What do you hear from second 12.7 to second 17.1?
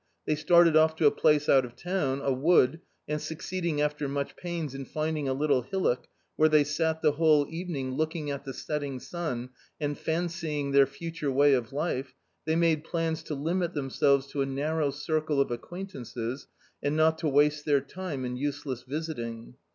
plans to limit themselves to a narrow circle of acquaintances and